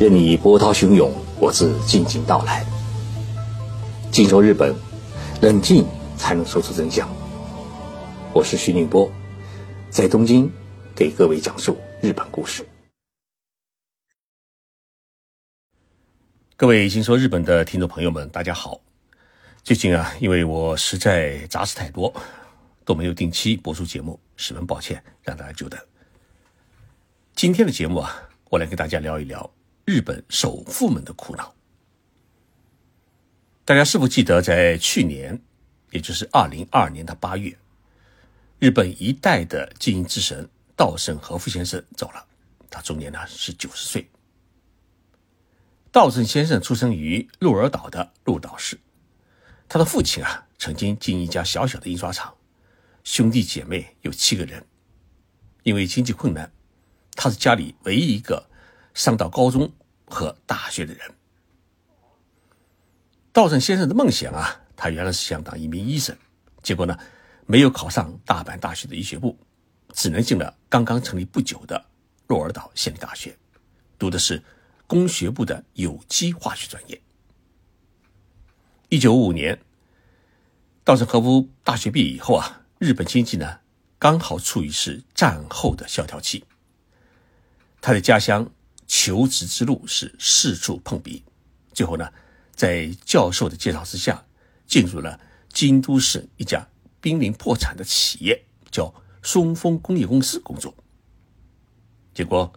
[0.00, 2.64] 任你波涛汹涌，我自静静到来。
[4.10, 4.74] 静说日本，
[5.42, 7.06] 冷静才能说出真相。
[8.32, 9.12] 我是徐宁波，
[9.90, 10.50] 在东京
[10.96, 12.66] 给各位讲述日本故事。
[16.56, 18.80] 各位静说日本的听众朋友们，大家好。
[19.62, 22.10] 最近啊，因为我实在杂事太多，
[22.86, 25.78] 都没有定期播出节目，十分抱歉让大家久等。
[27.34, 29.50] 今天的节目啊，我来跟大家聊一聊。
[29.92, 31.52] 日本首富们的苦恼，
[33.64, 35.42] 大家是否记得，在去年，
[35.90, 37.58] 也就是二零二二年的八月，
[38.60, 42.24] 日本一代的经营之神稻盛和夫先生走了，
[42.70, 44.08] 他终年呢是九十岁。
[45.90, 48.78] 稻盛先生出生于鹿儿岛的鹿岛市，
[49.68, 52.32] 他的父亲啊曾经经营一家小小的印刷厂，
[53.02, 54.64] 兄弟姐妹有七个人，
[55.64, 56.52] 因为经济困难，
[57.16, 58.48] 他是家里唯一一个
[58.94, 59.72] 上到高中。
[60.10, 61.08] 和大学的人，
[63.32, 66.14] 稻盛先生的梦想啊，他原来是想当一名医生，
[66.62, 66.98] 结果呢，
[67.46, 69.38] 没有考上大阪大学的医学部，
[69.94, 71.86] 只能进了刚刚成立不久的
[72.26, 73.38] 鹿儿岛县立大学，
[73.96, 74.42] 读的是
[74.88, 77.00] 工学部的有机化学专业。
[78.88, 79.62] 一九五五年，
[80.82, 83.60] 稻盛和夫大学毕业以后啊，日本经济呢
[84.00, 86.44] 刚好处于是战后的萧条期，
[87.80, 88.50] 他的家乡。
[88.92, 91.22] 求职之路是四处碰壁，
[91.72, 92.12] 最后呢，
[92.56, 94.24] 在教授的介绍之下，
[94.66, 95.20] 进入了
[95.52, 96.66] 京都市一家
[97.00, 100.74] 濒临破产的企业，叫松风工业公司工作。
[102.12, 102.52] 结果，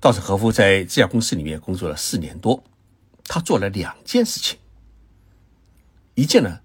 [0.00, 2.64] 稻盛和夫在这家公司里面工作了四年多，
[3.24, 4.58] 他做了两件事情。
[6.14, 6.60] 一件呢，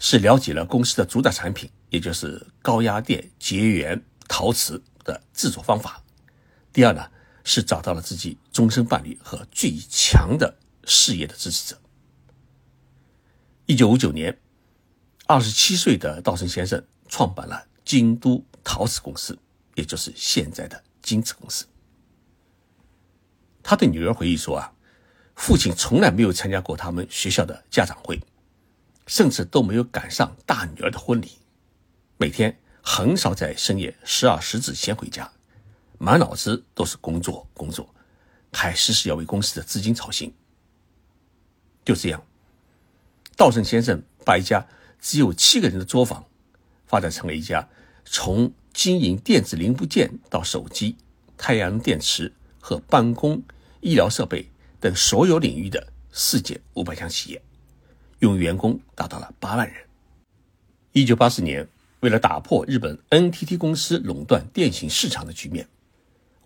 [0.00, 6.02] 是了解了公司的主打产品，也就是高压电结缘陶瓷的制作方法。
[6.72, 7.08] 第二呢。
[7.46, 11.80] 是找到了自己终身伴侣和最强的事业的支持者。
[13.66, 14.36] 一九五九年，
[15.28, 19.38] 二十七岁的稻盛先生创办了京都陶瓷公司，
[19.76, 21.64] 也就是现在的京瓷公司。
[23.62, 24.72] 他对女儿回忆说：“啊，
[25.36, 28.20] 父亲从来没有参加过他们学校的家长会，
[29.06, 31.38] 甚至都没有赶上大女儿的婚礼，
[32.16, 35.30] 每天很少在深夜十二时之前回家。”
[35.98, 37.88] 满脑子都是工作，工作，
[38.52, 40.32] 还时时要为公司的资金操心。
[41.84, 42.22] 就这样，
[43.36, 44.66] 稻盛先生把一家
[45.00, 46.24] 只有七个人的作坊，
[46.86, 47.68] 发展成了一家
[48.04, 50.96] 从经营电子零部件到手机、
[51.38, 53.42] 太阳能电池和办公、
[53.80, 57.42] 医疗设备等所有领域的世界五百强企业，
[58.18, 59.86] 用员工达到了八万人。
[60.92, 61.68] 一九八四年，
[62.00, 65.66] 为了打破日本 NTT 公司垄断电信市场的局面。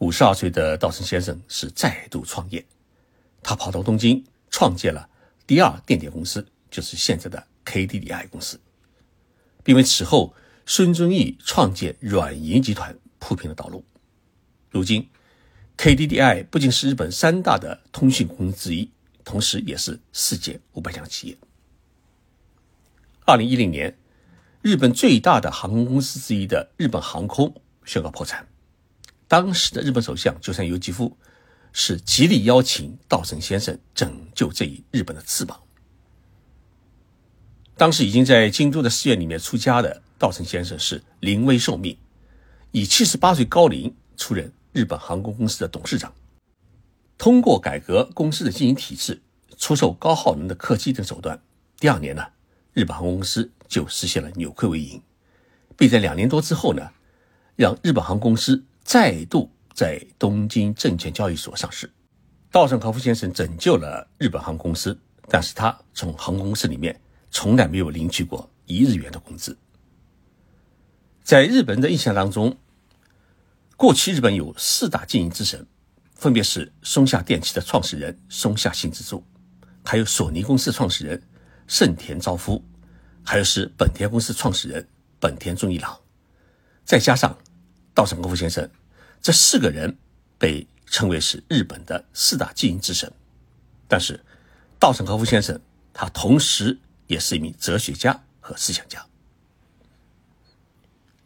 [0.01, 2.65] 五十二岁的稻盛先生是再度创业，
[3.43, 5.07] 他跑到东京创建了
[5.47, 8.59] 第二电电公司，就是现在的 KDDI 公司，
[9.63, 10.35] 并为此后
[10.65, 13.85] 孙正义创建软银集团铺平了道路。
[14.71, 15.07] 如今
[15.77, 18.91] ，KDDI 不仅是日本三大的通讯公司之一，
[19.23, 21.37] 同时也是世界五百强企业。
[23.27, 23.99] 二零一零年，
[24.63, 28.49] 日本最大的航空公司之一的日本航空宣告破产。
[29.31, 31.17] 当时的日本首相鸠山由纪夫
[31.73, 35.61] 是极力邀请稻盛先生拯救这一日本的翅膀。
[37.77, 41.97] 当时已经在京都的寺院里面出家的稻盛先生是临危受命，
[42.73, 46.13] 以七十八岁高龄出任日本航空公司的董事长。
[47.17, 49.23] 通过改革公司的经营体制、
[49.57, 51.41] 出售高耗能的客机等手段，
[51.79, 52.27] 第二年呢，
[52.73, 55.01] 日本航空公司就实现了扭亏为盈，
[55.77, 56.91] 并在两年多之后呢，
[57.55, 58.65] 让日本航空公司。
[58.83, 61.91] 再度在东京证券交易所上市，
[62.51, 64.99] 稻盛和夫先生拯救了日本航空公司，
[65.29, 69.57] 但是他从航空公司里面从来没有领取过一日元的工资。
[71.23, 72.57] 在日本人的印象当中，
[73.77, 75.65] 过去日本有四大经营之神，
[76.17, 79.25] 分别是松下电器的创始人松下幸之助，
[79.85, 81.23] 还有索尼公司创始人
[81.69, 82.65] 盛田昭夫，
[83.23, 84.87] 还有是本田公司创始人
[85.21, 85.97] 本田忠一郎，
[86.85, 87.39] 再加上
[87.95, 88.71] 稻盛和夫先生。
[89.23, 89.99] 这四个人
[90.39, 93.13] 被称为是日本的四大经营之神，
[93.87, 94.25] 但是
[94.79, 95.61] 稻盛和夫先生
[95.93, 99.05] 他同时也是一名哲学家和思想家。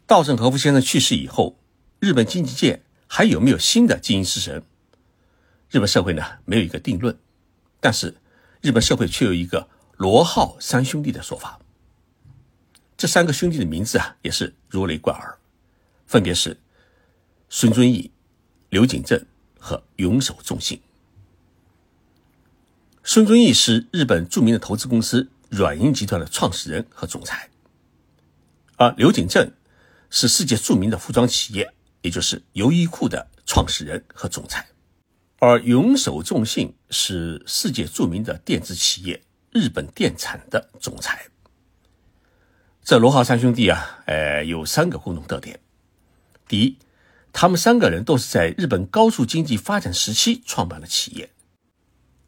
[0.05, 1.57] 稻盛和夫先生去世以后，
[1.99, 4.61] 日本经济界还有没有新的经营之神？
[5.69, 7.17] 日本社会呢没有一个定论，
[7.79, 8.15] 但是
[8.61, 11.59] 日本社会却有一个罗浩三兄弟的说法。
[12.97, 15.37] 这三个兄弟的名字啊也是如雷贯耳，
[16.05, 16.57] 分别是。
[17.47, 18.11] 孙遵义、
[18.69, 19.23] 刘景正
[19.59, 20.81] 和永守重信，
[23.03, 27.49] 孙正义是日本著名的投资公司软银集团的创始人和总裁，
[28.77, 29.51] 而刘景正
[30.09, 31.71] 是世界著名的服装企业，
[32.01, 34.67] 也就是优衣库的创始人和总裁，
[35.39, 41.27] 而永守重信是世界著名的电子企业日本电产的总裁。
[42.83, 45.59] 这罗浩三兄弟啊，呃，有三个共同特点：
[46.47, 46.77] 第一，
[47.33, 51.31] 他们三个人都是在日本高速经济发展时期创办的企业。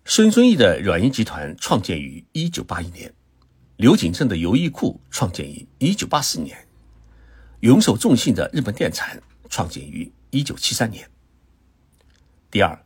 [0.05, 3.13] 孙正义的软银集团创建于1981年，
[3.75, 6.67] 刘景正的优衣库创建于1984年，
[7.59, 11.09] 永守重信的日本电产创建于1973年。
[12.49, 12.83] 第二，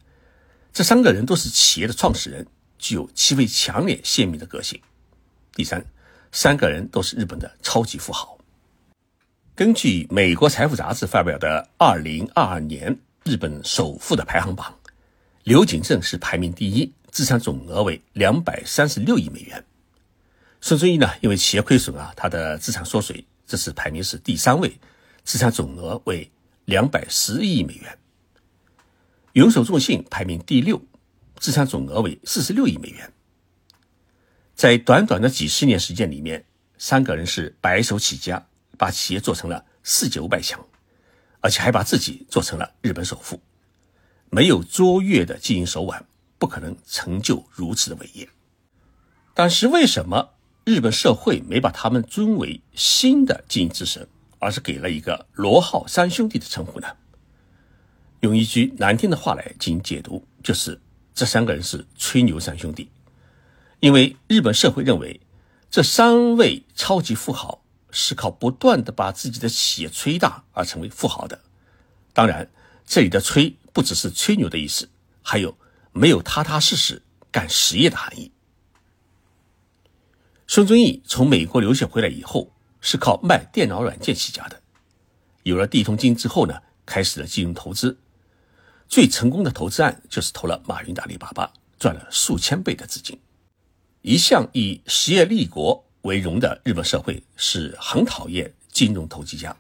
[0.74, 2.46] 这三个人都是企业的创始人，
[2.78, 4.82] 具有极为强烈鲜明的个性。
[5.54, 5.86] 第三，
[6.32, 8.38] 三个人都是日本的超级富豪。
[9.54, 14.74] 根据美国财富杂志发表的2022年日本首富的排行榜，
[15.44, 19.64] 刘景正是排名第一，资产总额为236亿美元。
[20.62, 24.80] 孙正义呢，因为企业亏损啊，他的资产缩水，这次排名是第三位，
[25.26, 26.32] 资产总额为
[26.68, 27.98] 210亿美元。
[29.34, 30.82] 永守重信排名第六，
[31.38, 33.12] 资产总额为46亿美元。
[34.56, 36.46] 在短短的几十年时间里面，
[36.78, 38.48] 三个人是白手起家。
[38.82, 40.60] 把企业做成了世界五百强，
[41.40, 43.40] 而且还把自己做成了日本首富。
[44.32, 46.04] 没有卓越的经营手腕，
[46.40, 48.28] 不可能成就如此的伟业。
[49.36, 50.32] 但是为什么
[50.66, 54.08] 日本社会没把他们尊为新的经营之神，
[54.40, 56.88] 而是给了一个“罗浩三兄弟”的称呼呢？
[58.22, 60.82] 用一句难听的话来进行解读，就是
[61.14, 62.90] 这三个人是吹牛三兄弟。
[63.80, 65.22] 因为日本社会认为
[65.70, 67.61] 这三位超级富豪。
[67.92, 71.40] 是靠不断的把自己的企业吹大而成为富豪的。
[72.14, 72.50] 当然，
[72.86, 74.90] 这里的“吹”不只是吹牛的意思，
[75.22, 75.58] 还有
[75.92, 77.02] 没有踏踏实实
[77.32, 78.32] 干实业的含义。
[80.48, 82.52] 孙正义从美国留学回来以后，
[82.82, 84.62] 是靠卖电脑软件起家的。
[85.44, 87.98] 有了第一桶金之后呢，开始了金融投资。
[88.90, 93.18] 最成功的投资案就是投了马云的阿里巴巴，赚了数千倍的资金。
[94.02, 95.86] 一向以实业立国。
[96.04, 99.56] 为荣的日本社会是很讨厌金融投机家。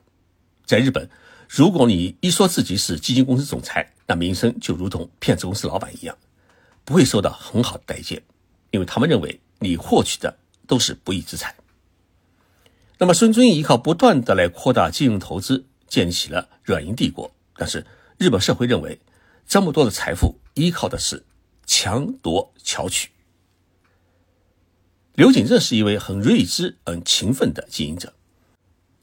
[0.66, 1.10] 在日本，
[1.50, 6.18] 如果你一说自己是基金公司总裁，那名声就如同骗子公司老板一样，
[6.84, 8.22] 不会受到很好的待见，
[8.72, 11.54] 因为他们认为你获取的都是不义之财。
[12.98, 17.30] 那么，孙正义依靠不断的来扩大金融投资，建立起了软银帝国。
[17.56, 17.86] 但是，
[18.18, 19.00] 日本社会认为
[19.48, 21.26] 这么多的财富依靠的是
[21.66, 23.10] 强夺巧取。
[25.14, 28.14] 刘景正是一位很睿智、很勤奋的经营者。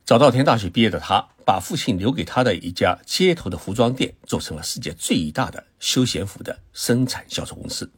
[0.07, 7.91] 早稻田大学毕业的他，把父亲留给他的一家街头的服装店做成了世界最大的休闲服的生产销售公司。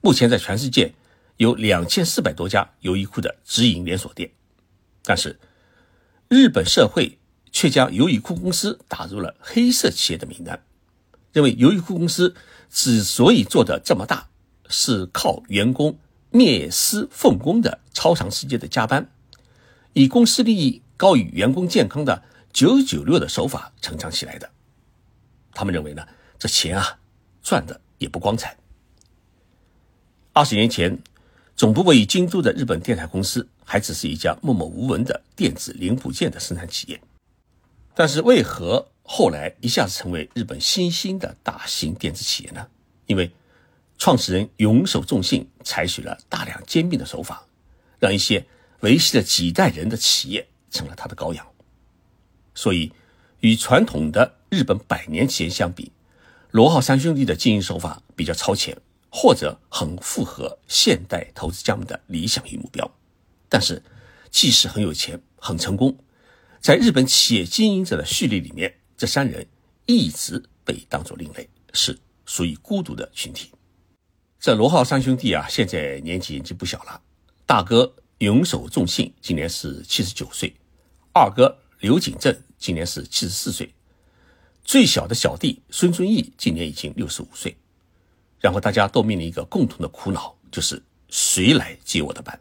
[0.00, 0.94] 目前在全世界
[1.36, 4.30] 有两千四百多家优衣库的直营连锁店。
[5.02, 5.38] 但是，
[6.28, 7.18] 日本社会
[7.52, 10.64] 却将优衣库公司打入了黑色企业的名单，
[11.34, 12.34] 认为优衣库公司
[12.70, 14.30] 之所以做得这么大，
[14.70, 15.98] 是靠员工。
[16.36, 19.10] 灭私奉公的超长时间的加班，
[19.94, 22.22] 以公司利益高于员工健康的
[22.52, 24.50] 九九六的手法成长起来的。
[25.52, 26.06] 他们认为呢，
[26.38, 26.98] 这钱啊
[27.42, 28.54] 赚的也不光彩。
[30.34, 30.98] 二十年前，
[31.56, 37.00] 总部位于京都的日本电台公司还只是一家默默无闻的电子零部件的生产企业，
[37.94, 42.66] 但是为何后来一下子成为日本新兴的大型电子企业呢？
[43.06, 43.30] 因为。
[43.98, 47.46] 创始人永守重信采取了大量兼并的手法，
[47.98, 48.46] 让一些
[48.80, 51.46] 维系了几代人的企业成了他的羔羊。
[52.54, 52.92] 所以，
[53.40, 55.92] 与传统的日本百年企业相比，
[56.50, 58.76] 罗浩三兄弟的经营手法比较超前，
[59.10, 62.90] 或者很符合现代投资家们的理想与目标。
[63.48, 63.82] 但是，
[64.30, 65.98] 即使很有钱、很成功，
[66.60, 69.46] 在日本企业经营者的序列里面，这三人
[69.86, 73.50] 一直被当作另类，是属于孤独的群体。
[74.38, 77.00] 这罗浩三兄弟啊，现在年纪已经不小了。
[77.46, 80.54] 大哥永守重信今年是七十九岁，
[81.12, 83.72] 二哥刘景正今年是七十四岁，
[84.62, 87.56] 最小的小弟孙遵义今年已经六十五岁。
[88.38, 92.38] 然后大家都面临一个共同的苦恼，就是谁来接我的班？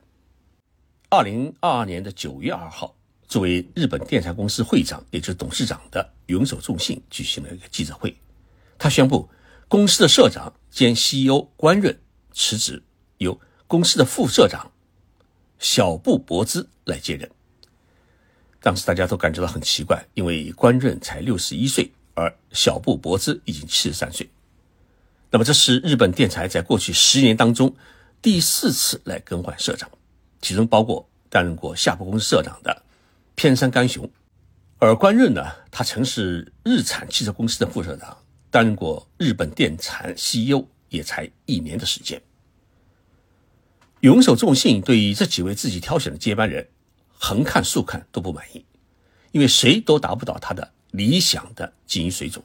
[1.10, 2.94] 二零二二年的九月二号，
[3.28, 8.16] 作为日本电产公司会长，也就是董事长的永守重信举行了一个记者会，
[8.78, 9.28] 他宣布。
[9.68, 12.00] 公司的社长兼 CEO 关润
[12.34, 12.84] 辞职，
[13.18, 14.72] 由公司的副社长
[15.60, 17.30] 小布博兹来接任。
[18.62, 24.30] 当时大家都感觉到很奇怪，因为关润才六十一岁，而小布博兹已经七十三岁。
[25.32, 27.76] 那么，这是日本电材在过去十年当中
[28.22, 29.90] 第四次来更换社长，
[30.42, 32.84] 其中包括担任过夏普公司社长的
[33.36, 34.10] 片山干雄。
[34.78, 38.18] 而关润呢，他曾是日产汽车公司的副社长，
[38.56, 42.22] 担任过日本电产 CEO 也才一年的时间。
[44.00, 46.66] 永守重信对于这几位自己挑选的接班人，
[47.20, 48.64] 横看竖看都不满意，
[49.34, 52.42] 因为谁都达不到他的理想的经营水准，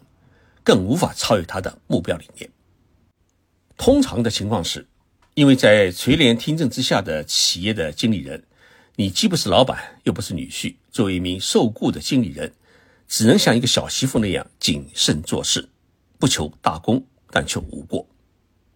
[0.64, 2.50] 更无法超越他的目标理念。
[3.76, 4.85] 通常的情况是，
[5.35, 8.43] 因为在垂帘听政之下的企业的经理人，
[8.97, 12.52] 你既不是老板，又不是女婿，作为一名受雇的经理人，
[13.07, 15.69] 只能像一个小媳妇那样谨慎做事，
[16.21, 18.07] 不求大功，但求无过。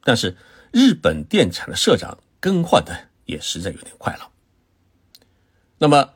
[0.03, 0.37] 但是
[0.73, 2.19] 日本电产的社长。
[2.45, 4.31] 更换的也实在有点快了。
[5.79, 6.13] 那么，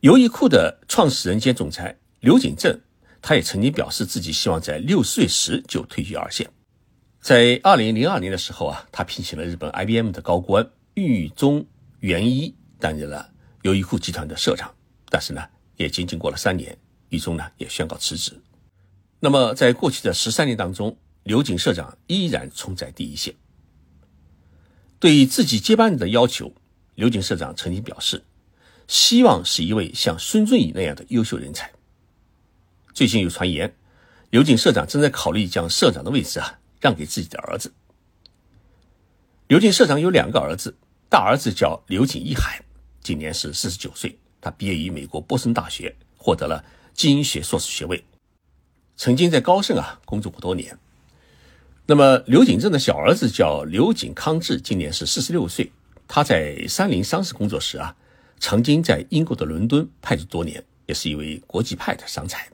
[0.00, 2.80] 优衣库的创始人兼总裁刘景正，
[3.20, 6.50] 他也曾经表示自己希望在六十岁时就退居二线。
[7.20, 11.66] 在二零零二年的时候啊，他聘请了日本 IBM 的高官玉中
[12.00, 13.30] 元一担任了
[13.64, 14.74] 优衣库集团的社长，
[15.10, 16.74] 但是呢，也仅仅过了三年，
[17.10, 18.32] 玉中呢也宣告辞职。
[19.20, 23.34] 那么，在过去的十三年当中，刘景社长依然冲在第一线。
[24.98, 26.54] 对于自己接班人的要求，
[26.94, 28.24] 刘瑾社长曾经表示，
[28.88, 31.70] 希望是一位像孙正义那样的优秀人才。
[32.94, 33.74] 最近有传言，
[34.30, 37.72] 刘瑾社长正在考虑将社长的位置啊让给自己的儿子。
[39.48, 40.74] 刘瑾社长有两个儿子，
[41.08, 42.62] 大儿子叫刘瑾一海，
[43.02, 48.02] 今年是四十九岁，他毕业于美国波士顿大学，获得了经营学硕士学位，
[48.96, 50.78] 曾经在高盛啊工作过多年。
[51.86, 55.70] 那么刘景正的小儿子叫刘景康志，今年是四十六岁。
[56.08, 57.94] 他在三菱商事工作时啊，
[58.38, 62.48] 曾经在英国的伦敦派驻多年，也是一位国际派的商才。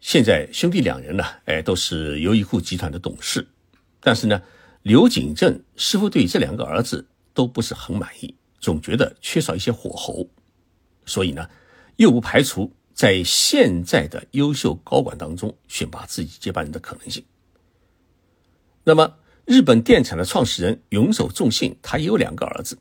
[0.00, 3.46] 现在兄弟两人呢，哎，都是优衣库集团的董事。
[4.00, 4.40] 但是呢，
[4.82, 10.28] 刘景正似乎对这两个儿子都不是很满意，总觉得缺少一些火候。
[11.04, 11.48] 所以呢，
[11.96, 17.24] 又不排除在现在的优秀高管当中选拔自己接班人的可能性。
[18.84, 19.16] 那么，
[19.46, 22.78] 日本电产的创始人永守重信，他也有两个儿子，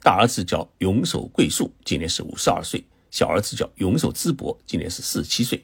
[0.00, 5.62] 大儿子叫永守贵树，今年是五十二岁；小儿子叫永守淄博，今年是四十七岁。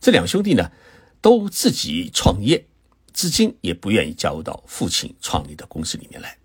[0.00, 0.72] 这两兄弟呢，
[1.20, 2.66] 都自己创业，
[3.12, 6.36] 至今也不愿意加入到父亲创立的公司里面来。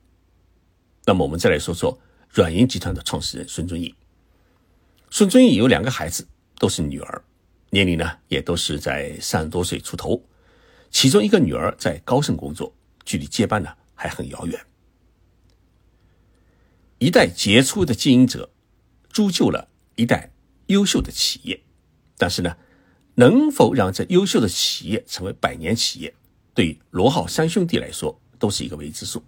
[1.05, 3.95] 那么，我们再来说说软银集团的创始人孙正义。
[5.09, 6.27] 孙正义有两个孩子，
[6.59, 7.23] 都是女儿，
[7.69, 10.23] 年龄呢也都是在三十多岁出头。
[10.89, 12.73] 其中一个女儿在高盛工作，
[13.03, 14.59] 距离接班呢还很遥远。
[16.99, 18.49] 一代杰出的经营者，
[19.09, 20.31] 铸就了一代
[20.67, 21.61] 优秀的企业。
[22.17, 22.57] 但是呢，
[23.15, 26.15] 能否让这优秀的企业成为百年企业，
[26.55, 29.23] 对罗浩三兄弟来说都是一个未知数。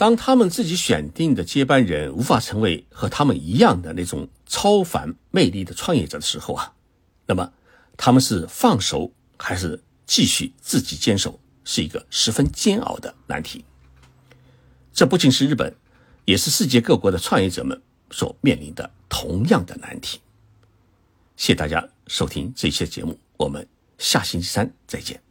[0.00, 6.72] 当他们自己选定的接班人无法成为和他们一样的那种超凡魅力的创业者的时候啊，
[7.26, 7.52] 那么
[7.98, 9.78] 他们是放手还是？
[10.06, 13.64] 继续自己坚守是一个十分煎熬的难题。
[14.92, 15.72] 这不仅是日本，
[16.24, 17.80] 也是世界各国的创业者们
[18.10, 20.18] 所面临的同样的难题。
[21.36, 23.64] 谢谢大家收听这期节目，我们
[23.98, 25.29] 下星期三再见。